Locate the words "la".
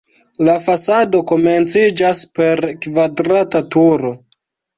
0.45-0.53